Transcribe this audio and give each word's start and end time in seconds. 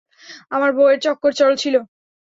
আমার 0.51 0.71
বউয়ের 0.77 0.99
চক্কর 1.05 1.31
চলছিলো! 1.39 1.79